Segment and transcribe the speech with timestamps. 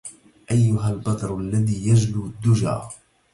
[0.51, 2.89] أيها البدر الذي يجلو الدجا